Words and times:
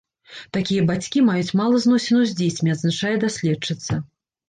Такія 0.55 0.85
бацькі 0.91 1.23
маюць 1.27 1.55
мала 1.61 1.83
зносінаў 1.85 2.25
з 2.33 2.37
дзецьмі, 2.43 2.69
адзначае 2.79 3.15
даследчыца. 3.29 4.05